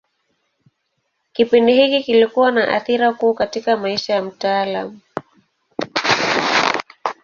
[1.33, 4.99] Kipindi hiki kilikuwa na athira kuu katika maisha ya mtaalamu.